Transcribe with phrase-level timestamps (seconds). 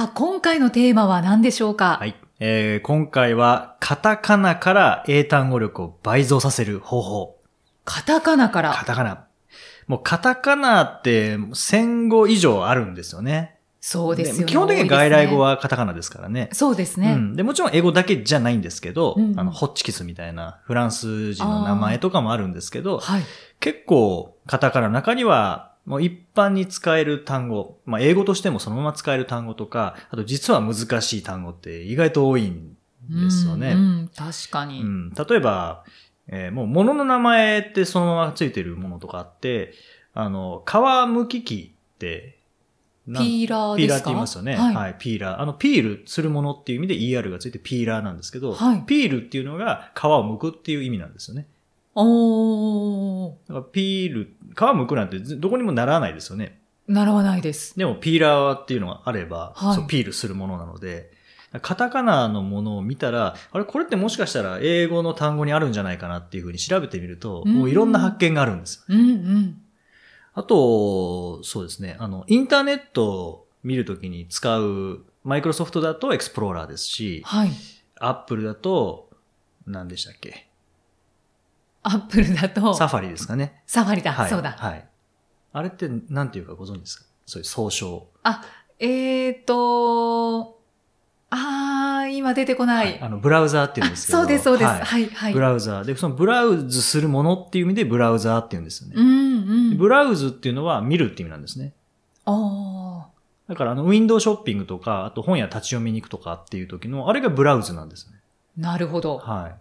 [0.00, 2.14] さあ今回のテーマは何でしょうか、はい。
[2.38, 7.38] えー、今回は、カタカナから英単語力を倍増させる方法。
[7.84, 8.72] カタカナから？
[8.72, 9.26] カタカナ。
[9.88, 13.58] もうカタカナって1000語以上あるんですよね。
[13.82, 16.48] そうですよね基本的に外来語はカタカナですからね。
[16.54, 17.36] そうですね、うん。
[17.36, 23.22] で、もちろん英語だけじゃないんですけど、うんあの、ホッチキスみたいなフランス人の名前とかもあるんですけど、はい
[23.60, 32.76] 結構、カタカナの中には、もう一般に使える単語、まあ英語としてもそのまま使える単語とか、あと実は難しい単語って意外と多いん
[33.08, 33.72] ですよね。
[33.72, 35.84] うんうん確かに、うん例えば、
[36.28, 39.72] えーもう物の名前ってそのままついてるものとかあって、
[40.12, 42.38] あの、皮むき器って、
[43.06, 44.54] ピーラーピーラーって言いますよね。
[44.54, 45.40] はいはい、ピーラー。
[45.40, 51.46] あの、ピールするものっていう意味で ER がついてピーラーなんですけど、はいピールっていうのが皮を剥くっていう意味なんですよね。
[51.94, 53.48] おー。
[53.48, 56.60] だからピール、皮剥くなんてずどこにもならないですよね。
[56.86, 57.78] 習わないです。
[57.78, 59.74] でもピーラーっていうのがあれば、はい。
[59.76, 61.12] そうピールするものなので、
[61.62, 67.54] カタカナのものを見たら、あれこれってもしかしたら英語の単語にあるんじゃないかなっていうふうに調べてみると、うん。
[67.54, 68.84] もういろんな発見があるんです。
[68.88, 69.60] うんうん。
[70.32, 77.50] あと、そうですね、あの、インターネットを見るときに使う、マイクロソフトだとエクスプローラーですし、はい。
[77.98, 79.10] アップルだと、
[79.66, 80.46] 何でしたっけ？
[81.82, 83.62] アップルだとサファリですかね。
[83.66, 84.30] サファリだ、はい。
[84.30, 84.84] そうだ、はい。
[85.52, 87.04] あれって何ていうかご存知ですか？
[87.26, 88.06] そういう総称。
[88.22, 88.42] あ
[88.78, 90.58] えーと
[91.32, 94.18] あー今出てこない、あの、ブラウザーっていうんですけど。
[94.18, 95.84] そうですそうですはいはいはいブラウザー。
[95.84, 98.94] で、そのブラウズするものっていう意味でブラウザーって言うんですよね。
[98.96, 101.72] うんうんブラウズっていうのは見るって意味なんですね。
[102.26, 103.06] あ
[103.48, 108.18] だからあの、ウィンドウショッピングとか、あと本屋立ち読みに行くとかっていう時の、あれがブラウズなんですね。
[108.58, 109.54] ーなるほどはい。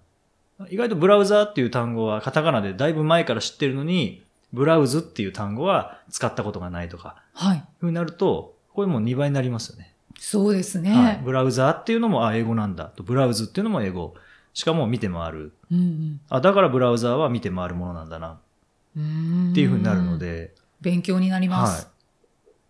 [0.69, 9.93] 意外とブラウザーっていう単語はカタカナでだいぶ前から知ってるのに、ブラウズっていう単語は使ったことがないとか、はいふうになると、これもう2倍になりますよね。
[10.19, 11.21] そうですね、はい。
[11.23, 12.85] ブラウザーっていうのも、あ、英語なんだ。
[12.85, 14.15] と、ブラウズっていうのも英語。
[14.53, 15.53] しかも見て回る。
[15.71, 18.39] うんあ、だからブラウザーは見て回るものなんだな。
[18.97, 21.87] うんっていうふうになるので、勉強になりまはいす、。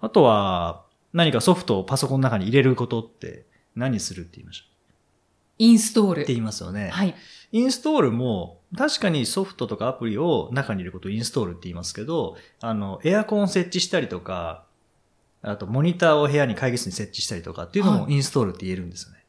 [0.01, 0.83] あとは、
[1.13, 3.45] 何かソフトをパソコンの中に入れることって
[3.75, 4.65] 何するって言いましょ
[5.57, 6.89] インストールうって言いますよね。
[6.89, 7.15] はい
[7.51, 14.65] インストールも、確かにソフトとかアプリを中に入れることをインストールって言いますけど、あの、エアコンを設置したりとか、
[15.41, 19.19] あとモニターを部屋に会議室に設置したりとかっていうのもはいインストールって言えるんですよね。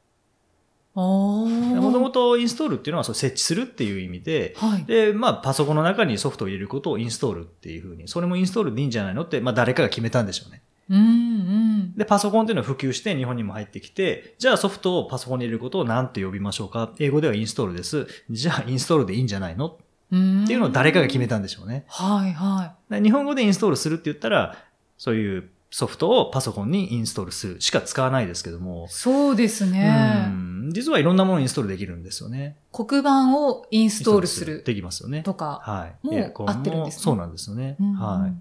[0.97, 10.63] おーもともとインストールっていうのはそう設置するっていう意味で、はいで、まあ、パソコンの中にソフトを入れることをインストールっていうふうに、それもインストールでいいんじゃないのって、まあ、誰かが決めたんでしょうね。
[10.91, 16.93] うんうんで、パソコンっていうのは普及して日本にも入ってきて、じゃあソフトをパソコンに入れることを何て呼びましょうか？
[16.99, 18.07] 英語ではインストールです。
[18.31, 19.67] じゃあインストールでいいんじゃないの？
[19.69, 19.77] っ
[20.13, 21.85] うんていうのを誰かが決めたんでしょうね。
[21.89, 24.57] はいはで日本語でインストールするって言ったら、
[24.99, 32.57] そういうソフトをパソコンにインストールするしか使わないですけどもい、そうですうねん実はいろんなものをインストールできるんですよね。
[32.73, 35.23] 黒板をインストールするできますよね。
[35.23, 36.07] とかはい。
[36.07, 37.77] もう合ってるんですねそうなんですよね。
[37.79, 38.33] うんはい。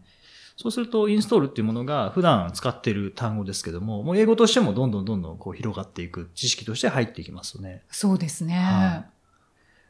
[0.62, 7.82] そうすると、インストールっていうものが普段使っている単語ですけども、もう英語としてもどんどんどんどんこう広がっていく知識として入っていきますよね。
[7.90, 9.06] そうですね、は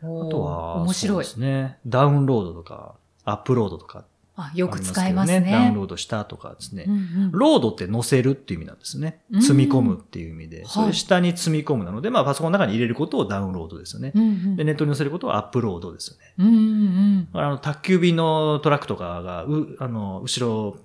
[0.08, 1.80] おーあとは、面白いですね。
[1.88, 2.94] ダウンロードとか、
[3.26, 4.06] アップロードとか、
[4.42, 6.86] あよく使いますありけどダウンねロードしたとかですね。
[6.88, 9.42] うんうんロードって載せるっていう意味なんですねうん。
[9.42, 10.58] 積み込むっていう意味で。
[10.58, 14.20] はいそれ下に積み込むなので、まあパソコンの中に入れることをダウンロードですよねう。
[14.20, 16.34] んうんで、ネットに載せることをアップロードですよね。
[16.38, 20.78] うんうんあの、宅急便のトラックとかが、う、あの、後ろ、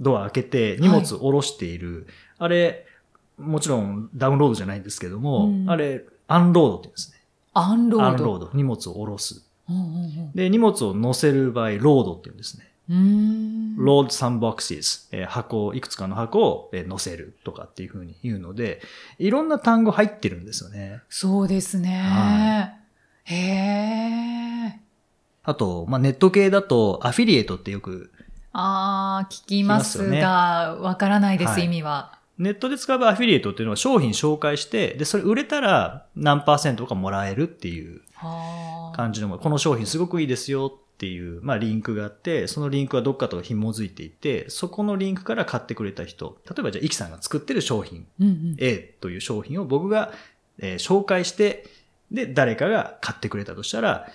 [0.00, 2.06] ドア開けて荷物を下ろしている。
[2.38, 2.86] あれ、
[3.38, 7.18] もちろんダウンロードじゃないんですけども、うんあれ、アンロードって言うんですね。
[7.54, 8.50] アンロードアンロード。
[8.52, 9.42] 荷物を下ろす。
[9.68, 12.68] うんうんで、荷物を乗せる場合、ロードって言うんですね。
[12.88, 12.96] うん。
[12.96, 18.80] うーん load some boxes、えー箱、いくつかの箱を、えー乗せるとかっていう風に言うので、
[19.18, 21.02] いろんな単語入ってるんですよね。
[21.08, 22.72] そうですね、は
[23.24, 24.80] へえ
[25.44, 28.10] あと、まあ、ネット系だと、アフィリエイトってよく、
[28.52, 31.64] ああ聞きますがわからないです、はい。
[31.66, 32.18] 意味は。
[32.38, 48.56] ネットで使うアフィリエイトっていうのは商品紹介して、で、それ売れたら何パーセントかもらえるっていうはあ感じのもの、この商品すごくいいですよっっていう、まあ、リンクがあって、そのリンクはどっかと紐づいていて、そこのリンクから買ってくれた人、例えばじゃあ、イキさんが作ってる商品、うんうん。
[48.58, 50.12] A という商品を僕が、
[50.58, 51.66] えー紹介して、
[52.10, 54.08] で、誰かが買ってくれたとしたら、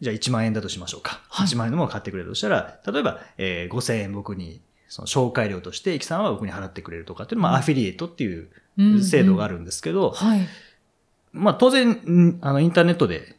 [0.00, 1.20] じゃあ1万円だとしましょうか。
[1.28, 10.40] はい1万円のものを買ってくれるとしたら、例えば、えー5000円僕に、その紹介料として、イキさんは僕に払ってくれるとかっていうのも、うんアフィリエイトっていううんうん制度があるんですけど、はい。
[11.34, 13.33] まあ当然、んあの、インターネットで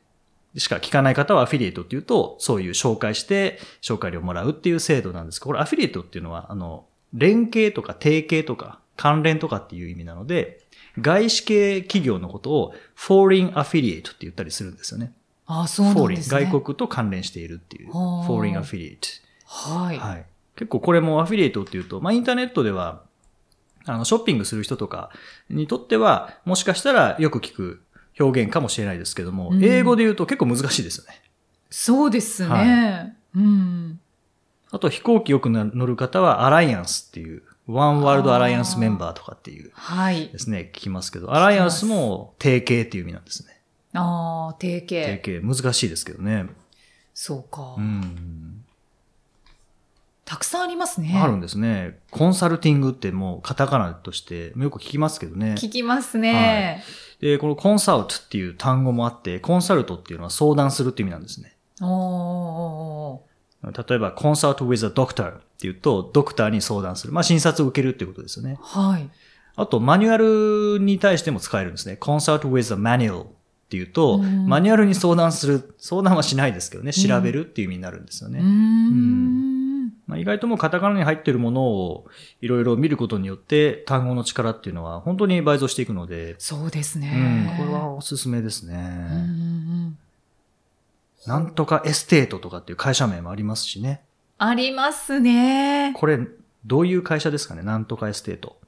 [0.57, 10.61] しか聞かない方はアフィリエイトっていうと、そういう紹介して、紹介料もらうっていう制度なんですけど、これアフィリエイトっていうのは、あの、連携とか提携とか関連とかっていう意味なので、
[10.99, 15.13] 外資系企業のことを foreign affiliate って言ったりするんですよね。
[15.45, 16.45] ああ、そうなんですね。
[16.45, 17.89] 外国と関連しているっていう。
[17.89, 19.21] はあ foreign affiliate。
[19.45, 19.97] はい。
[19.97, 20.25] はい。
[20.55, 23.03] 結構これもアフィリエイトっていうと、まあインターネットでは、
[23.85, 25.11] あの、ショッピングする人とか
[25.49, 27.83] にとっては、もしかしたらよく聞く
[28.19, 31.21] 表現かもしれないですけども、うん英語で言うと結構難しいですよね。
[31.69, 32.49] そうですね。
[32.49, 33.99] はうん。
[34.71, 40.39] あと飛行機よく乗る方はアライアンスっていう、ワンワールドアライアンスメンバーとかっていうはいで。
[40.39, 43.59] すね、聞きますけど、アライアンスも提携っていう意味なんですね。
[43.93, 45.19] ああ、提携。
[45.21, 46.45] 提携、難しいですけどね。
[47.13, 48.44] そうか、うん。
[50.25, 51.19] たくさんありますね。
[51.21, 51.99] あるんですね。
[52.09, 55.53] コンサルティングってもうカタカナとしてよく聞きますけどね。
[55.57, 56.83] 聞きますね。
[57.21, 61.55] で、このコンサルトっていう単語もあって、コンサルトっていうのは相談するっていう意味なんですね。
[61.81, 63.21] お
[63.63, 67.13] 例えば、コンサルト with a doctor っていうと、ドクターに相談する。
[67.13, 68.59] まあ、診察を受けるっていうことですよね。
[68.61, 69.09] はい。
[69.55, 71.95] あと、マニュアルに対しても使えるんですね。
[71.95, 73.27] コンサルト with a manual っ
[73.69, 75.75] ていうと、うんマニュアルに相談する。
[75.79, 76.93] 相談はしないですけどね。
[76.93, 78.39] 調べるっていう意味になるんですよね。
[78.39, 79.54] うーん。
[80.07, 82.05] まあ、意外ともうカタカナに入っているものを
[82.41, 88.75] いろいろ見ることによって単語の力っていうのは本当に倍増していくので、そうですうんね。、これはおすすめですね。
[88.75, 89.21] うんうんう
[89.87, 89.97] ん
[91.27, 94.03] なんとかエステートとかっていう会社名もありますしね。
[94.37, 95.91] ありますね。
[95.95, 96.19] これ、
[96.67, 97.63] どういう会社ですかね？
[97.63, 98.59] なんとかエステート。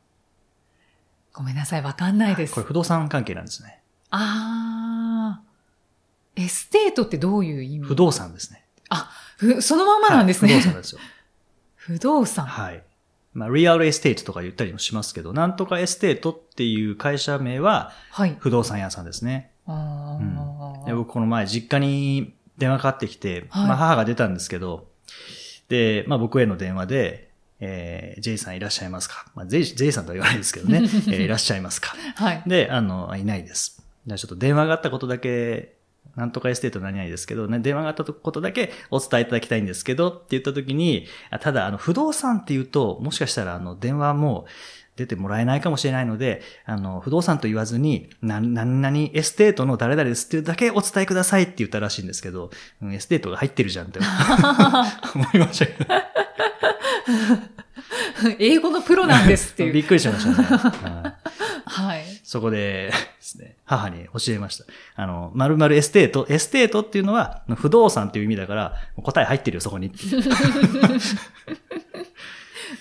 [1.33, 2.55] ごめんなさい、わかんないです。
[2.55, 3.79] これ不動産関係なんですね。
[4.09, 5.41] ああ。
[6.35, 7.85] estate ってどういう意味？
[7.85, 8.65] 不動産ですね。
[8.89, 10.53] あ、ふそのまんまなんですね。
[10.53, 11.01] はい不動産ですよ。
[11.87, 12.45] 不動産。
[12.45, 12.83] はい。
[13.33, 18.35] まあ、 real estate とか言ったりもしますけど、なんとかエステートっていう会社名ははい。
[18.39, 19.51] 不動産屋さんですね。
[19.67, 24.87] あーで僕この前実家に電話かかってきて、はいまあ母が出たんですけど、
[25.69, 27.29] で、まあ僕への電話で、
[27.59, 29.25] えー、J さんいらっしゃいますか？
[29.35, 31.95] まあ J, J さんとは言わないですけどね、 えーいらっしゃいますか？
[32.15, 32.43] はい。
[32.47, 33.83] で、あの、あいないです。
[34.05, 35.75] じゃあちょっと電話があったことだけ、
[36.15, 44.45] なんとかエステート何々ですけど、ね、電話があったことだけお伝えいただきたいんですけどって言った時に、あただ、あの、不動産って言うと、もしかしたら、あの、電話も
[44.95, 52.49] 出てもらえないかもしれないので、あの、不動産と言わずに、な、何々エステートの誰々ですっていうだけお伝えくださいって言ったらしいんですけど、
[52.81, 53.99] うん estate が入ってるじゃんって
[55.13, 55.85] 思いましたけど。
[58.39, 59.73] 英語のプロなんですっていう。
[59.73, 60.47] びっくりしましたね。
[60.47, 61.27] はい
[61.67, 62.03] はい。
[62.27, 64.65] そこでですね、母に教えました。
[64.97, 69.93] あの、〇〇エステート、 estate っていうのは不動産っていう意味だから、答え入ってるよ、そこに。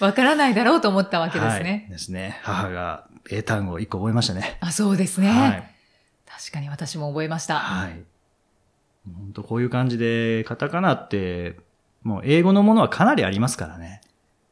[0.00, 1.62] わからないだろうと思ったわけですはい。
[1.62, 1.86] ね。
[1.88, 2.40] ですね。
[2.42, 4.58] 母が英単語を一個覚えましたね。
[4.58, 5.28] あ、そうですね。
[5.28, 5.62] はい。
[6.28, 7.60] 確かに私も覚えました。
[7.60, 8.02] はい。
[9.06, 11.54] 本当こういう感じで、カタカナって、
[12.02, 14.00] もう英語のものはかなりありますからね。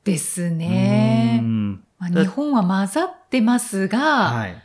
[0.05, 1.45] ですねう。
[1.45, 4.64] んまあ、だ日本は混ざってますが、はい。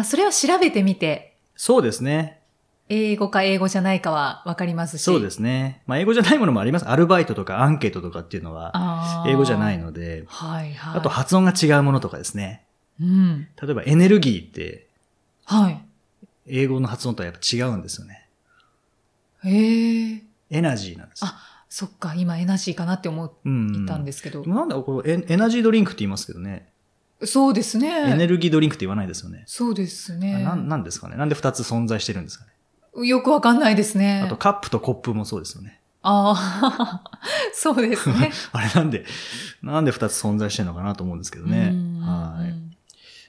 [0.00, 2.40] まあ、それは調べてみて、そうですね。
[2.88, 5.02] 英語か英語じゃないかはわかりますし。
[5.02, 5.82] そうですね。
[5.86, 6.88] まあ、英語じゃないものもあります。
[6.88, 10.98] アルバイトとかアンケートとかっていうのは、英語じゃないので、はいはい。
[11.00, 12.64] あと発音が違うものとかですね。
[12.98, 13.46] うん。
[13.62, 14.86] 例えばエネルギーって、
[15.44, 15.82] はい。
[16.46, 18.26] 英語の発音とはやっぱ違うんですよね。
[19.44, 20.22] へえ。
[20.48, 21.26] エナジーなんです。
[21.26, 21.38] あ
[21.68, 23.84] そっか、今エナジーかなって思っうん。
[23.84, 24.46] たんですけど。
[24.46, 26.70] なんだこれエエナジードリンクって言いますけどね。
[27.24, 28.10] そうですね。
[28.10, 29.44] エネルギードリンクって言わないですよね。
[29.46, 30.42] そうですあね。
[30.42, 34.22] なんなんですかねなんで二つ存在してるんですかねよくわかんないですね。
[34.24, 35.80] あとカップとコップもそうですよね。
[36.02, 37.04] ああ、
[37.52, 38.32] そうですね。
[38.52, 39.04] あれなんで、
[39.62, 42.00] なんで二つ存在してるのかなと思うんですけどねうん。
[42.00, 42.54] はい。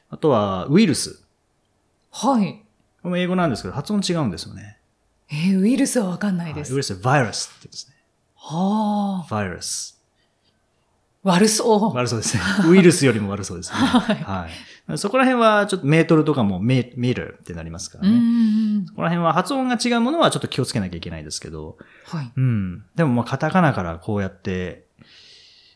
[0.10, 1.22] あとは、ウイルス。
[2.12, 2.64] はい。
[3.02, 4.78] これも英語なんですけど、発音違うんですよね。
[5.30, 6.72] えーウイルスはわかんないです。
[6.72, 7.96] はいウイルス、バイラスって言うんですね。
[8.36, 9.28] はあ。
[9.30, 10.00] バイラス。
[11.24, 11.96] 悪そう。
[11.96, 12.44] 悪そうですね。
[12.68, 13.78] ウイルスよりも悪そうですね。
[13.78, 14.98] はいはい。
[14.98, 18.18] そこら辺はちょっとメートルとかもメメールってなりますからね。
[18.18, 21.78] んそこら辺は発音が違うものはちょっと気をつけなきゃいけないですけど。
[22.08, 22.32] はい。
[22.36, 22.84] うん。
[22.96, 24.86] でもまあカタカナからこうやって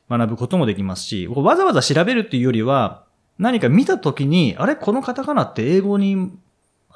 [0.09, 3.03] 学ぶこともできますし、わざわざ調べるっていうよりは、
[3.37, 4.75] 何か見たときに、あれ？
[4.75, 6.31] このカタカナって英語に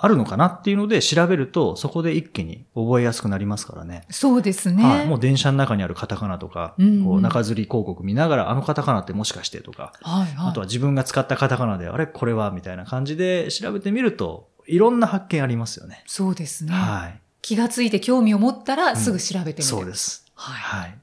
[0.02, 4.06] あるのかなっていうので調べると、そこで一気に覚えやすくなりますからね。
[4.10, 4.82] そうですね。
[4.82, 10.50] はい、もう電車の中にあるカタカナとか、うんうんこう中吊り広告見ながら、あのカタカナってもしかしてとか、はいはい。
[10.52, 16.04] あとは自分が使ったカタカナで、あれこれはみたいな感じで調べてみると、いろんな発見ありますよね。
[16.08, 16.72] そうですね。
[16.72, 17.20] はい。
[17.42, 19.64] 気がついて興味を持ったらすぐ調べてみる。
[19.64, 20.26] そうです。
[20.36, 20.56] はい。
[20.56, 20.98] わはい。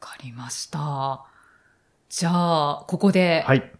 [0.00, 1.24] かりました。
[2.08, 3.70] じゃあ、ここで、はい。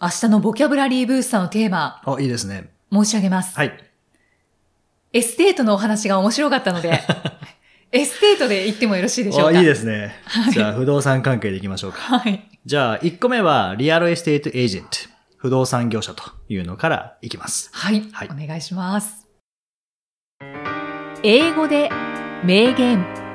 [0.00, 2.70] 明日の vocabulary booster のテーマ、あ、いいですね。
[3.04, 3.56] 申し上げます。
[3.56, 3.72] はい。
[5.12, 7.00] estate のお話が面白かったので、
[7.92, 9.58] estate でいってもよろしいでしょうか？
[9.58, 10.14] あ、いいですね。
[10.24, 11.98] はいじゃあ、不動産関係でいきましょうか。
[12.18, 12.48] はい。
[12.64, 14.90] じゃあ、1個目は、 real estate agent。
[15.38, 17.70] 不動産業者というのからいきます。
[17.72, 18.02] はい。
[18.12, 19.26] はいお願いします。
[21.22, 21.90] 英語で
[22.44, 23.25] 名言。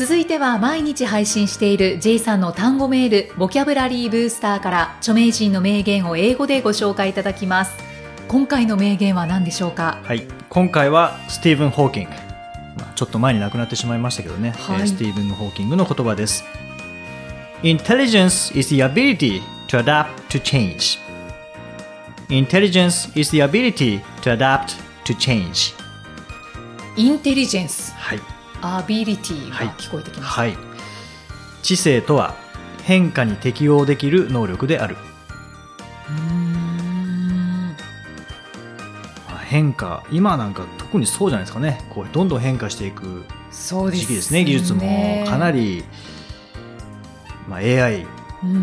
[0.00, 7.72] 続いては毎日配信している J さんの単語メール、ボキャブラリーブースターから著名人の名言を英語でご紹介いただきます。
[8.26, 10.00] 今回の名言は何でしょうか？
[10.02, 10.26] はい。
[10.48, 12.10] 今回は、スティーブン・ホーキング。
[12.78, 14.54] まあちょっと前に亡くなってしまいましたけどね。
[14.56, 16.44] はいえースティーブン・ホーキングの言葉です。
[17.62, 20.98] Intelligence is the ability to adapt to change.
[22.30, 25.74] Intelligence is the ability to adapt to change.
[26.96, 28.20] インテリジェンス、はい。
[28.62, 30.40] アビリティはいが聞こえてきました。
[30.40, 30.56] はい。
[31.62, 32.34] 知性とは、
[32.82, 34.96] 変化に適応できる能力である。
[39.50, 41.84] 変化、今なんか特にそうじゃないですかね。
[41.90, 44.44] こう、どんどん変化していくそうです時期ですね。
[44.44, 44.80] 技術も
[45.26, 45.84] かなり、
[47.48, 48.06] まあ、AI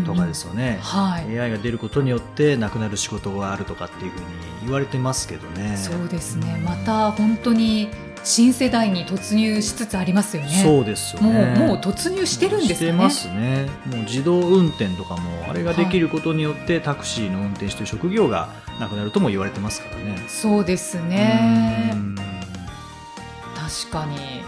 [0.06, 0.78] とかですよね。
[0.80, 1.38] はい。
[1.38, 4.24] AI が出ることによってなくなる仕事があるとかっていうふうに
[4.62, 5.76] 言われてますけどね。
[5.76, 6.54] そうですね。
[6.58, 7.88] うんまた本当に
[8.28, 10.50] 新世代に突入しつつありますよね。
[10.62, 11.54] そうですよもうね。
[11.66, 12.90] もう突入してるんですかね。
[12.90, 13.70] してますね。
[13.86, 20.22] もう自動運転とかもあれができることによって、タクシーの運転手という職業がなくなるとも言われてますからね。
[20.28, 21.96] そうですねう。
[21.96, 22.14] ん
[23.56, 24.42] 確かに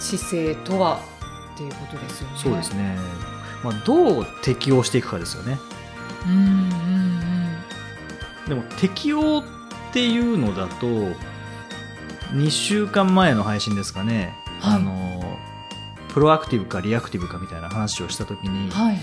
[0.00, 1.00] 知性とは
[1.54, 2.34] っていうことですよね。
[2.36, 2.96] そうですね。
[3.62, 5.56] まあ、どう適応していくかですよね。
[6.26, 6.46] うんうんう
[8.46, 8.48] ん。
[8.48, 9.44] でも適応っ
[9.92, 10.86] ていうのだと
[12.32, 15.12] 2週間前の配信ですかね、はいあの
[16.12, 18.98] プロアクティブかリアクティブかみたいな話をした時に、はい。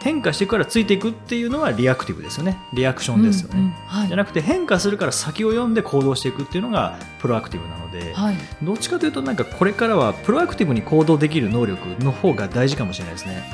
[0.00, 4.08] 変化してからついていくっていうのはリアクティブですよねリアクションですよね、うんうんはい。
[4.08, 8.36] じゃなくて変化するから先を読んで行動していくっていうのがプロアクティブなので、はい。
[8.60, 13.44] どっちかというとなんかこれからはプロアクティブに行動できる能力の方が大事かもしれないですね。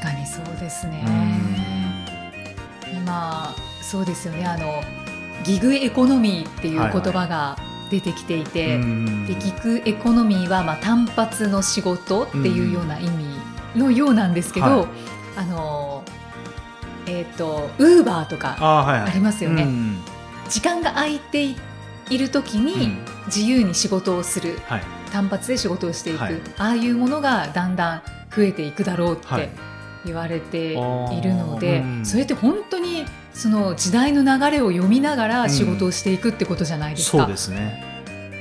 [0.00, 1.02] 確かにそうですうね。
[2.94, 4.46] ん今そうですよね。
[4.46, 4.80] あの
[5.44, 7.58] ギグエコノミーっていう言葉が
[7.90, 8.76] 出てきていて。
[8.76, 13.26] うんでギグエコノミーはまあ単発の仕事っていうような意味
[13.76, 14.86] のようなんですけど、はい。
[15.36, 16.02] あの
[17.06, 19.64] えっ、とウーバーとかあ,、りますよね。
[19.64, 19.98] うん。
[20.48, 21.54] 時間が空いて
[22.10, 22.98] いる時にうん。
[23.26, 24.82] 自由に仕事をする、はい。
[25.12, 26.34] 単発で仕事をしていく、はい。
[26.56, 28.02] ああいうものがだんだん
[28.34, 29.50] 増えていくだろうってはい
[30.04, 37.18] 言われているので、うんそれって本当にその時代の流れを読みながら仕事をしていくってことじゃないですか。
[37.18, 37.84] そうですね。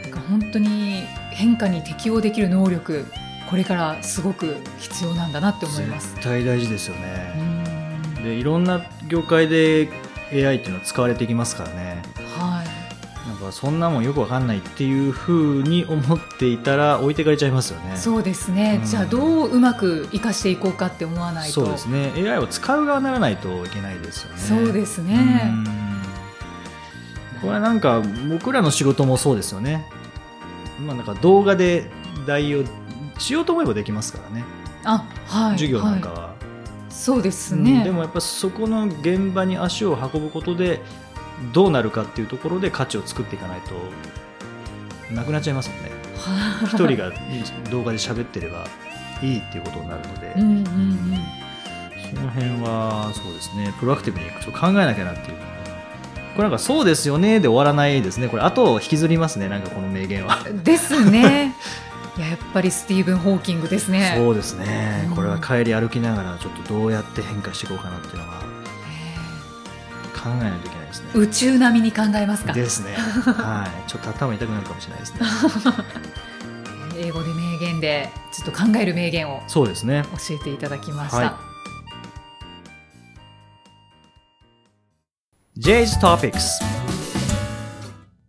[0.03, 3.05] なんか本当に変化に適応できる能力
[3.49, 6.13] これからすごく必要なんだなって思います。
[6.15, 8.21] 絶対大事ですようね。
[8.21, 9.89] んでいろんな業界で
[10.33, 12.01] AI っていうのは使われていきますからね。
[13.27, 17.97] はいなんかそんなもんよくわかんないっていうふうに思っていたら置いてかれちゃいますよね。
[17.97, 22.13] そうですね、うんじゃあどううまく生かしていこうかって思わないとそうですね。
[22.15, 24.37] AI を使う側にならないといけないですよね。
[24.37, 25.87] そうですねうん
[27.41, 29.85] これはなんか僕らの仕事もそうですよね。
[30.79, 31.89] まあなんか動画で
[32.25, 32.63] 代用
[33.19, 34.43] しようと思えばできますからね。
[34.83, 36.37] あはい授業なんかはいは。
[36.89, 40.81] そうですうんね、でもやっぱそこの現場に足を運ぶことで
[41.53, 45.91] どうなるかっていうところで価値を作っていかないとなくなっちゃいますもんね。
[46.65, 47.11] 一人が
[47.69, 48.67] 動画で喋ってれば
[49.21, 51.47] いいっていうことになるので、うんうんうん
[52.09, 53.73] その辺はそうですね。
[53.79, 55.37] プロアクティブに考えなきゃなっていう
[56.37, 58.27] これなんかそうですよねで終わらないですね。
[58.27, 59.49] これ後を引きずりますね。
[59.49, 61.55] なんかこの名言は、ですね。
[62.15, 64.13] いややっぱりスティーブン・ホーキングですね。
[64.15, 65.05] そうですね。
[65.09, 65.15] うん。
[65.15, 68.39] これは帰り歩きながらちょっとどうやって変化していこうかなっていうのは
[70.13, 72.53] 考えないといけないですね宇宙並みに考えますか？
[72.53, 72.93] ですね。
[72.93, 73.89] はい。
[73.89, 75.19] ちょっと頭痛くなるかもしれないですね。
[76.99, 80.03] 英語で名言でちょっと考える名言をそうですね。
[80.27, 81.31] 教えていただきました、はい
[85.59, 86.39] J's Topics。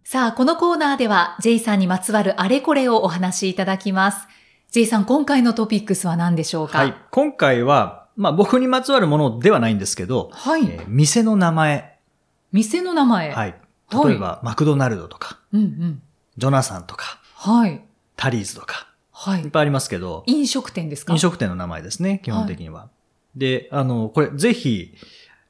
[0.05, 4.27] さあ、このコーナーでは J さんにまつわるあれこれをお話しいただきます。
[4.71, 6.79] J さん、今回のトピックスは何でしょうか？
[6.79, 6.95] はい。
[7.11, 10.65] 今回はまあ僕にまつわるものではないんですけど、はい。
[10.65, 11.98] えー店の名前。
[12.53, 13.29] 店の名前。
[13.29, 13.37] はい。
[13.37, 13.55] はい
[13.91, 16.03] 例えば、マクドナルドとか、うんうん。
[16.37, 17.83] ジョナサンとか、はい。
[18.17, 19.47] タリーズとか、はいい。
[19.47, 21.15] っぱいありますけど、飲食店ですか？
[21.15, 22.91] 飲食店の名前ですね、基本的には。
[23.35, 24.95] で、あの、これぜひ、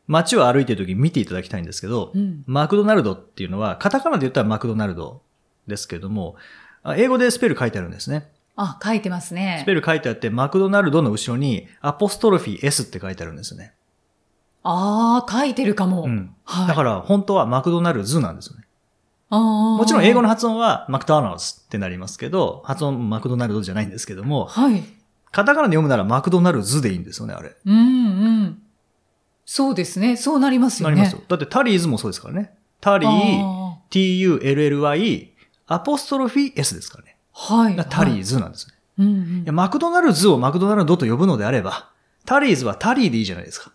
[0.06, 2.44] 街を歩いてる時に見ていただきたいんですけど、うん。
[2.46, 5.20] マクドナルドっていうのは、カタカナで言ったらマクドナルド
[5.66, 6.36] ですけども、
[6.84, 8.30] あ英語でスペル書いてあるんですね。
[8.54, 9.66] あ、書いてますねス。
[9.66, 13.72] ペル書いてあって、マクドナルドの後ろに、アポストロフィー S って書いてあるんですよね。
[14.62, 16.04] ああ、書いてるかも。
[16.04, 16.34] うん。
[16.44, 16.68] はい。
[16.68, 18.64] だから、本当はマクドナルズなんですよね。
[19.30, 24.82] ももちろん英語の発音はマクドナルドってなりますけど、発音マクドナルドじゃないんですけども、はい。
[25.30, 27.54] カタカナで読むならマクドナルズでいいんですよね、あれ。
[27.66, 27.80] うんう
[28.46, 28.62] ん。
[29.44, 30.16] そうですね。
[30.16, 30.96] そうなりますよね。
[30.96, 31.22] なりますよ。
[31.28, 32.54] だってタリーズもそうですからね。
[32.80, 35.32] タリー、あ t-u-l-l-y、
[35.66, 37.16] アポストロフィー s ですからね。
[37.34, 37.76] ーはい。
[37.88, 38.34] タリーズ。
[38.34, 38.74] ズなんですね。
[38.98, 41.90] うんうんいや、マクドナルズをマクドナルドと呼ぶのであれば、
[42.28, 43.72] タリーズはタリーでいいじゃないですか。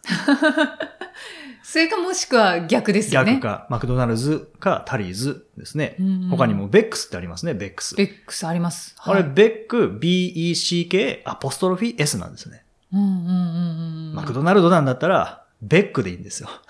[1.64, 3.32] それかもしくは逆ですよね。
[3.34, 5.96] 逆か、マクドナルズかタリーズですね。
[6.00, 7.96] うんうん他にもベックスってありますね、ベックス。
[7.96, 8.96] ベックスあります。
[9.00, 12.64] あれ、はいベック、B-E-C-K、アポストロフィー S なんですね。
[12.94, 13.16] うんうんうん
[14.10, 14.14] うん。
[14.14, 16.50] マクドナルドなんだったら、ベックでいいんですよ。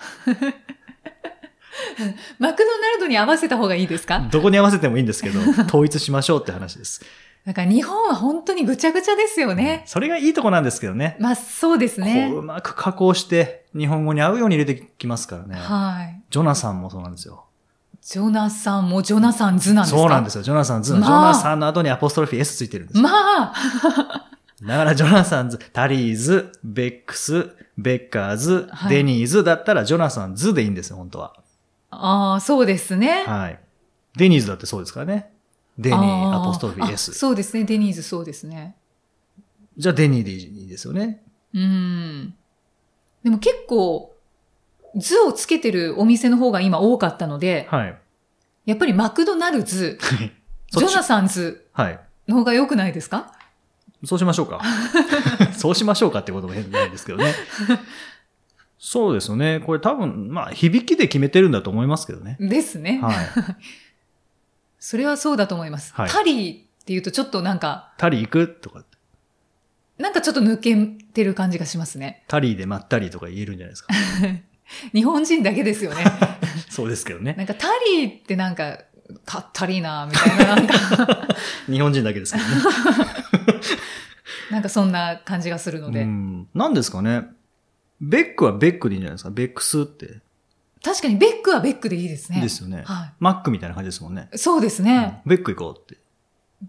[2.38, 4.20] マクドナルドに合わせた方がいいですか？
[4.30, 7.04] どこに合わせてもいいんですけど、統一しましょうって話です。
[7.44, 9.82] なんか日本は本当にぐちゃぐちゃですよね。
[9.86, 11.16] それがいいとこなんですけどね。
[11.20, 12.38] まあそうですねこう。
[12.38, 15.56] うまく加工して、日本語に合うように入れてきますからね。
[15.56, 16.22] はい。
[16.30, 17.44] ジョナサンもそうなんですよ。
[18.00, 19.98] ジョナサンもジョナサンズなんですか？
[20.00, 20.42] そうなんですすよ。
[20.42, 23.02] ジョナサンズの、まあジョナサンの後にアポストロフィー S ついてるんですよ。
[23.02, 23.52] まあ、
[24.66, 31.34] だからジョナサンズ、タリーズ、ベックス、ベッカーズ、はいデニーズだったらジョナサンズでいいんですよ、本当は。
[31.90, 33.24] ああ、そうですね。
[33.26, 33.58] はい。
[34.16, 35.30] デニーズだってそうですからね。
[35.78, 37.12] デニー、あアポストロフィーあ S。
[37.14, 37.64] そうですね。
[37.64, 38.76] デニーズそうですね。
[39.76, 41.22] じゃあデニーでいいですよね。
[41.52, 42.34] うん。
[43.24, 44.14] でも結構、
[44.96, 47.98] ズをつけてるお店の方が今多かったので、はい。
[48.66, 49.98] やっぱりマクドナルズ、
[50.70, 52.00] ジョナサンズはい。
[52.28, 53.32] の方が良くないですか？
[54.04, 54.60] そうしましょうか。
[55.56, 57.34] そうしましょうかってことも変なんですけどね。
[58.78, 59.60] そうですよね。
[59.60, 62.36] これ多分、まあ、響きで決めてるんだと思いますけどね。
[62.38, 63.00] ですね。
[63.02, 63.14] はい。
[64.84, 65.94] それはそうだと思います。
[65.94, 68.84] はいタリーって言うとちょっとなんか、タリー行くとか、
[69.96, 70.76] なんかちょっと抜け
[71.14, 72.22] てる感じがしますね。
[72.28, 73.94] タリーでまったりとか言えるんじゃないですか。
[74.92, 76.04] 日本人だけですよね。
[76.68, 77.32] そうですけどね。
[77.32, 78.78] なんかタリーってなんか、
[79.24, 81.28] かったりーな、みたいな、なんか、
[81.64, 82.52] 日本人だけですけどね。
[84.50, 86.02] なんかそんな感じがするので。
[86.02, 86.48] うん。
[86.52, 87.22] なんですかね。
[88.02, 89.30] ベックはベックでいいんじゃないですか。
[89.30, 90.20] ベックスって。
[90.84, 92.40] 確かにベックはベックでいいですね。
[92.40, 92.82] ですよね。
[92.84, 94.28] はマックみたいな感じですもんね。
[94.34, 94.38] い。
[94.38, 95.22] そうですね。
[95.24, 96.00] うんベック行こうって。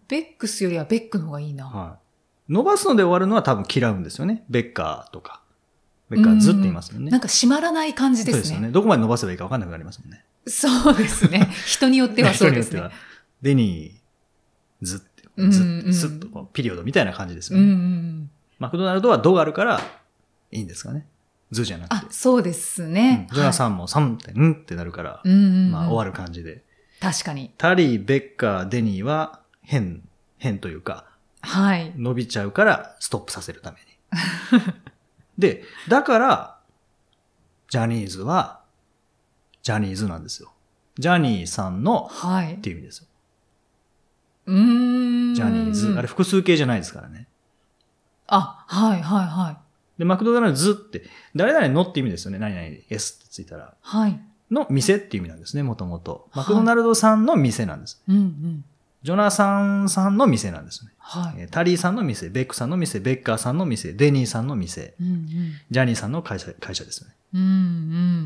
[0.08, 1.66] ベックスよりはベックの方がいいな。
[1.66, 1.98] は
[2.48, 2.54] い。
[2.54, 4.46] 伸ばすので終わるのは多分嫌うんですよね。
[4.50, 5.42] ベッカーとか。
[6.10, 7.12] ベッカーズって言いますもんね。
[7.12, 8.42] なんか閉まらない感じですね。
[8.44, 8.70] そうですよね。
[8.72, 10.24] どこまで伸ばせばいいか分かんなくなりますもんね。
[10.48, 11.50] そうですね。
[11.66, 12.96] 人によってはそうですね人によって。
[12.96, 13.02] は
[13.42, 17.74] デニーズって、うんずうんずっとこうピリオドみたいな感じですうんうよね。
[17.76, 18.30] ん。
[18.60, 19.82] マクドナルドはドがあるから
[20.52, 21.08] いいんですかね。
[21.52, 22.06] ズじゃなくて。
[22.08, 23.28] あ、そうですうねん。
[23.28, 23.54] ジョナん。
[23.54, 25.72] サンもサンって、んってなるから、うんうんうん。
[25.72, 26.64] まあ終わる感じで。
[27.00, 27.54] 確かに。
[27.58, 31.06] タリー、ベッカー、デニーは変、変というか、
[31.42, 31.94] はい。
[31.96, 33.86] 伸びちゃうからストップさせるために。
[35.38, 36.58] で、だから、
[37.70, 38.62] ジャニーズは、
[39.62, 40.52] ジャニーズなんですよ。
[40.98, 42.58] ジャニーさんのはいっ。
[42.60, 43.08] ていう意味ですよ。
[44.48, 45.36] うーん。
[45.36, 45.94] ジャニーズ。
[45.98, 47.28] あれ複数形じゃないですからね。
[48.28, 49.58] あ、はいはいはい。
[49.98, 51.04] で、マクドナルドズって、
[51.36, 52.40] 誰々のって意味ですよね。
[52.40, 53.74] 何々 S ってついたら。
[53.82, 54.20] はい。
[54.52, 56.28] の店っていう意味なんですね、もともと。
[56.32, 58.02] はいマクドナルドさんの店なんです。
[58.08, 58.66] うんうん。
[59.04, 60.92] ジョナサンさんの店なんですね。
[60.98, 61.42] はい。
[61.42, 65.26] えータリーさんの店、ベックさんの店、ベッカーさんの店、デニーさんの店、うんうん。
[65.70, 67.16] ジャニーさんの会社、会社ですよね。
[67.34, 67.52] うんうんう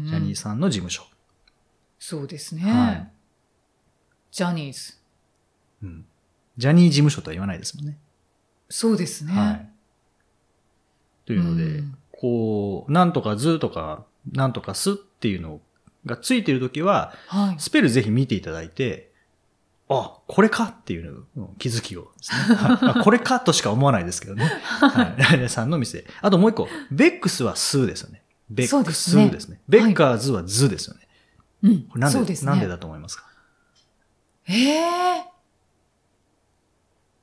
[0.05, 0.07] ん。
[0.07, 1.03] ジャニーさんの事務所。
[1.99, 2.63] そうですね。
[2.63, 3.11] はい
[4.31, 4.93] ジャニーズ。
[5.83, 6.05] うん。
[6.57, 7.97] ジャニー事務所とは言わないですもんね。
[8.69, 9.33] そうですね。
[9.33, 9.69] はい。
[11.29, 15.61] というので、うんこう、なんとかずとか、なんとかすっていうの
[16.05, 17.55] がついてるときは、はい。
[17.59, 19.13] スペルぜひ見ていただいて、
[19.87, 22.55] あ、これかっていうのを気づきをですね。
[22.55, 24.43] は いあこれかとしか思わないですけどね。
[24.43, 25.21] はい。
[25.21, 26.05] ライネさんの店。
[26.21, 28.21] あともう一個、ベックスはスーですよね。
[28.49, 29.61] ベックですねすね。
[29.69, 31.07] ベッカーズはズですよね。
[31.61, 32.39] うんこれなんでね。
[32.43, 33.25] なんでだと思いますか？
[34.47, 34.53] え
[35.19, 35.23] え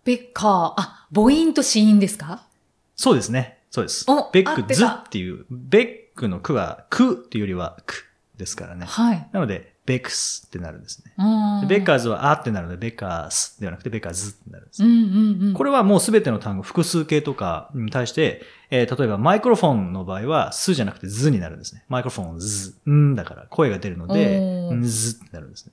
[0.04, 2.46] ベッカー、あ、母音と子音ですか？
[2.94, 3.55] そうですね。
[3.76, 4.30] そうですお。
[4.32, 8.06] ベックズ合っていう、ベックのクは、クっていうよりはク
[8.38, 8.86] ですからね。
[8.86, 9.28] はい。
[9.32, 11.12] なので、ベックスってなるんですね。
[11.18, 15.52] うんベッカーズはあってなるので、ベッカースではなくてベッカーズってなるんですうんうんうん。
[15.52, 21.84] これはもうすべての単語、複数形とかに対して、えー例えばマイクロフォンの場合は、すじゃなくてずになるんですね。
[21.90, 25.72] マイクロフォン、ず、んだから声が出るので、んずってなるんですね。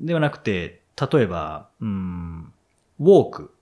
[0.00, 0.80] ではなくて、
[1.12, 2.52] 例えば、うん、
[3.00, 3.54] ウォーク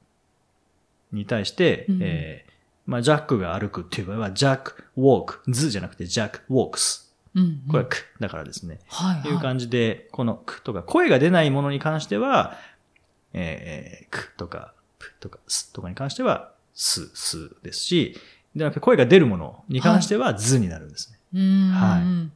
[1.11, 2.50] に対して、うんえー
[2.91, 7.15] まあ、ジャックが歩くっていう場合は、ジャック、ウォーク、ずじゃなくて、ジャック、ウォークス。
[7.37, 8.81] うんうんこれはくだからですね。
[8.89, 12.57] はいいう感じで、このくとか、声が出ないものに関しては、
[13.33, 18.19] えー、くとか、ぷとか、すとかに関しては、す、すですし、
[18.57, 21.19] でなくて声が出るものに関しては、ずになるんですね。
[21.35, 22.33] うんはいうん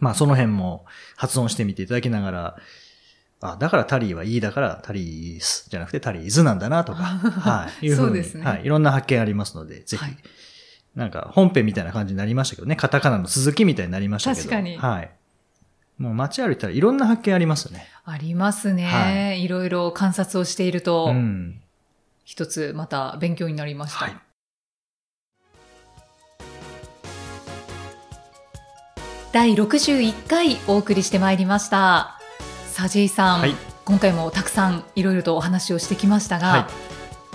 [0.00, 0.84] まあ、その辺も
[1.16, 2.56] 発音してみていただきながら、
[3.40, 7.02] あ、だからタリーはいいだからタリースじゃなくてタリーズなんだなとか、
[7.40, 7.86] はい。
[7.86, 8.64] いうふうにそうですねはい。
[8.64, 10.16] いろんな発見ありますので、ぜひ、はい
[10.96, 14.42] なんか本編みたいな感じになりましたけどね、カタカナの続きみたいになりましたけど。
[14.42, 15.10] 確かにはい。
[15.98, 17.86] もう街歩いたらいろんな発見ありますよね。
[18.04, 21.60] ありますね、、はいろいろ観察をしていると、うん。
[22.24, 24.06] 一つまた勉強になりました。
[24.06, 24.16] はい
[29.32, 32.19] 第61回お送りしてまいりました。
[32.80, 36.64] さあ、J さん、はい今回もたくさんいろいろとお話をしてきましたが、はい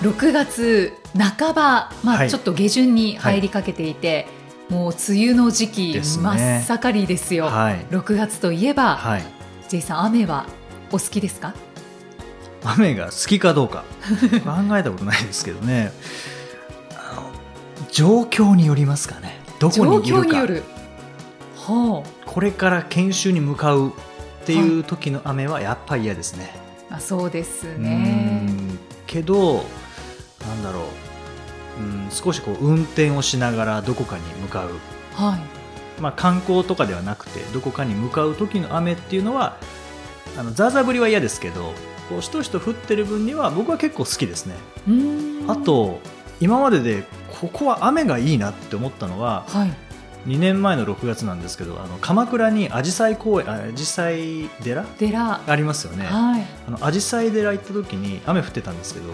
[0.05, 4.25] 6月半ば、まあ、はいちょっと下旬に入りかけていて、
[4.69, 7.45] もう梅雨の時期ね真っ盛りですよ。
[7.45, 7.85] はい。
[7.91, 9.23] 6月といえば、はい。
[9.69, 10.47] J さん、雨は
[10.89, 11.53] お好きですか？
[12.63, 13.83] 雨が好きかどうか
[14.43, 15.91] 考えたことないですけどね。
[17.91, 19.39] 状況によりますかね。
[19.59, 20.07] どこにいるか。
[20.07, 20.63] 状況による。
[21.57, 22.03] ほう。
[22.25, 23.93] これから研修に向かう
[24.45, 26.53] っていう時の雨はやっぱり嫌ですね。
[26.91, 28.45] あそうですうね。
[28.45, 28.77] ん
[29.07, 29.65] けど、
[30.47, 30.83] なんだろう。
[31.81, 34.69] うん、少しこう運転をしながらどこかに向かう。
[35.15, 36.01] はい。
[36.01, 39.57] まあ観光とかではなくて、どこかに向かう時の雨っていうのは、
[40.37, 41.73] あの、ザーザー降りは嫌ですけど、
[42.09, 44.53] こう、しとしと降ってる分には僕は結構好きですね。
[45.47, 45.99] あ、と、
[46.39, 47.03] 今までで
[47.41, 49.73] ここは雨がいいなって思ったのは、はい。
[50.27, 54.83] 2年前の6月なんですけど、あの鎌倉にアジサイ公園、あアジサイ寺？
[54.83, 55.41] 寺。
[55.47, 56.05] ありますよね。
[56.05, 56.45] はい。
[56.67, 59.11] あのアジサイ寺行った時に雨降ってたんですけど、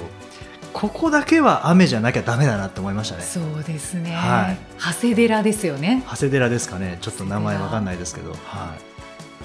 [0.74, 3.24] ここだけは雨じゃなきゃダメだなって思いましたね。
[3.24, 4.12] そうですね。
[4.12, 6.04] はい長谷寺ですよね。
[6.10, 6.98] 長谷寺ですかね。
[7.02, 8.76] ちょっと名前わかんないですけど、は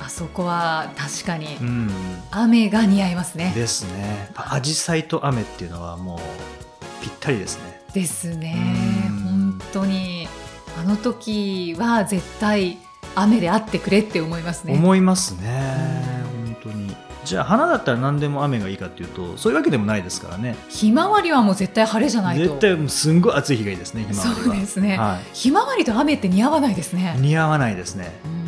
[0.01, 1.57] あそこは確かにい。
[1.57, 1.91] うん。
[2.31, 3.53] 雨が似合いますね。
[3.55, 4.31] ですね。
[4.37, 6.19] アジサイと雨っていうのはもう
[7.03, 7.81] ぴったりですね。
[7.93, 8.57] ですね
[9.09, 9.59] うん。
[9.59, 10.26] 本当に
[10.79, 12.79] あの時は絶対
[13.15, 14.75] 雨であってくれって思いますね。
[14.75, 16.23] 思いますね。
[16.63, 16.97] 本当に。
[17.25, 22.45] じゃあ花だったら何でも雨がいいかっていうとそういうわけでもないですからねひまわりはもう絶対晴れじゃないと。
[22.45, 24.97] 絶対もうすんごい暑い日がいいですねひまわりはそうですね。
[24.97, 27.17] はひまわりと雨って似合わないですい、ね。
[27.19, 28.47] 似合わないですねうん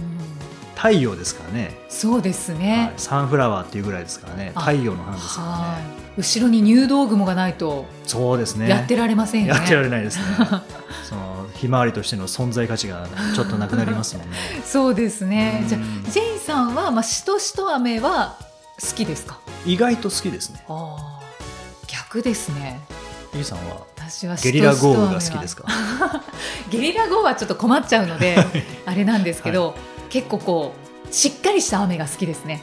[0.77, 3.01] 太陽ですからね、そうですはねい。
[3.01, 6.08] サンフラワーっていうぐらいですからねあ太陽の花ですからはいね。
[6.19, 9.59] 後ろに入道雲がないとそうですねやってられませんよね。
[9.61, 10.25] やってられないですね
[11.09, 15.65] そのひまわりとしての存在価値がちょっとなくなりますもんね そうですね。
[15.69, 18.37] じゃうんあジェイさんはまあしとしと雨は
[18.81, 19.39] 好きですか？
[19.65, 21.21] 意外と好きですねああ
[21.87, 22.81] 逆ですね。
[23.35, 25.63] ゆうさんは私はゲリラ豪雨が好きですか？
[25.65, 25.71] か
[26.71, 28.37] ゲリラ豪雨はちょっと困っちゃうので
[28.87, 29.75] あれなんですけど、
[30.11, 30.75] 結構こ
[31.09, 32.63] うしっかりした雨が好きですね。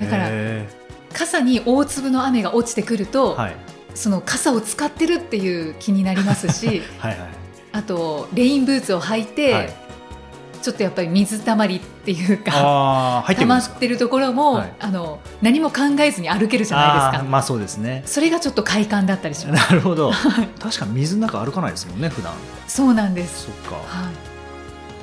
[0.00, 0.68] だからへ
[1.12, 3.56] 傘に大粒の雨が落ちてくると、ーはい、
[3.94, 7.28] その傘を使ってるっていう気になりますし はいはい。
[7.72, 9.72] あとレインブーツを履いて、はい。
[10.60, 14.72] ちょっとやっぱり水たまりっていうか溜まってるところも、はい。
[14.78, 17.30] あの何も考えずに歩けるじゃないですか。
[17.30, 18.02] まあそうですね。
[18.04, 19.70] それがちょっと快感だったりします。
[19.72, 20.12] なるほど。
[20.60, 22.34] 確かに水の中歩かないですもんね普段。
[22.68, 23.46] そうなんです。
[23.46, 23.76] そっか。
[23.76, 24.10] は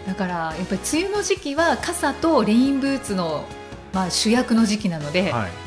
[0.06, 0.08] い。
[0.08, 3.46] だからやっぱり梅雨の時期は傘とレインブーツの
[3.94, 5.67] まあ主役の時期なので、はい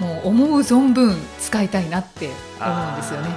[0.00, 3.28] もう思う存分使いたいなって思うんですよね。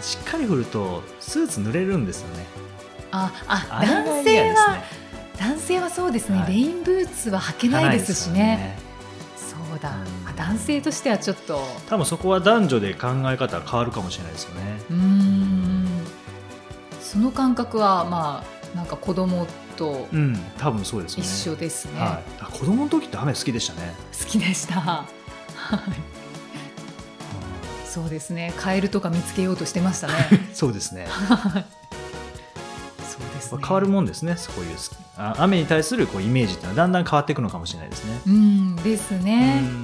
[0.00, 2.46] しっかり降るとスーツ濡れるんですよね。
[3.10, 4.82] あ、あ、男嫌性は、
[5.38, 6.52] 男性はそうですね、はい。
[6.52, 8.78] レインブーツは履けないですしね。
[9.36, 10.28] そうだ、うん。
[10.28, 11.62] あ男性としてはちょっと。
[11.88, 14.80] 多分そこは男女で考え方変わるかもしれないですよね。
[14.90, 15.86] うーん。
[17.02, 20.38] その感覚はまあなんか子供とうん。
[20.58, 22.00] 多分そうですよ一ね緒ですね。
[22.00, 23.94] はい、あ子供の時って雨好きでしたね。
[24.18, 25.04] 好きでした。
[25.76, 26.18] はい。
[27.88, 28.52] そうですね。
[28.56, 30.14] カエルとか見つけようとしてましたね。
[30.54, 31.08] そうですね
[33.08, 33.58] そうですね。
[33.62, 34.76] 変わるもんですねそういう
[35.16, 39.60] あ雨に対するこうイメージっていうのはだんだん変わっていくのかもしれないですねうんですね。
[39.62, 39.82] うん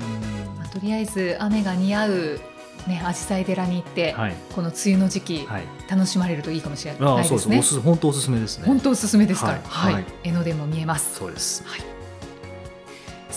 [0.58, 2.40] まあとりあえず雨が似合う
[2.86, 7.24] ね、紫陽花寺に行って、はいこの梅雨の時期、はい楽しまれるといいかもしれないで。
[7.62, 9.60] す本当おすすめですね本当おすすめですから。
[9.64, 11.14] はいはい江ノ電も見えます。
[11.16, 11.64] そうです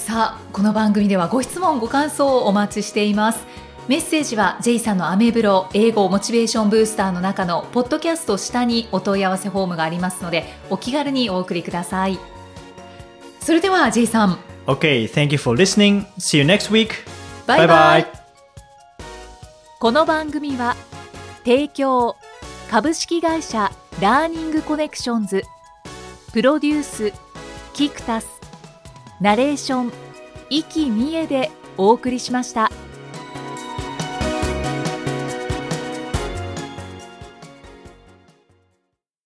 [0.07, 3.45] さあこの番組ではご質問ご感想をお待ちしています
[3.89, 12.17] メッセージは J さんのアメブロ英語モチベーションブースターの中のポッドキャスト下にお問い合わせフォームがありますのでお気軽にお送りください
[13.41, 16.05] それでは J さん Okay, thank you for listening.
[16.17, 16.91] See you next week.
[17.45, 18.17] バイバイ Bye bye.
[19.81, 20.77] この番組は
[21.39, 22.15] 提供
[22.71, 25.43] 株式会社ラーニングコネクションズ
[26.31, 27.11] プロデュース
[27.73, 28.36] キクタス
[29.19, 29.91] ナレーション
[30.49, 32.71] 生きみえでお送りしました。